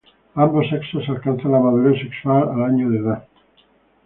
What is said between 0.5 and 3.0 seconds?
sexos alcanzan la madurez sexual al año de